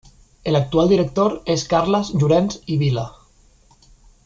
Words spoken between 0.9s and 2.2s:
director es Carles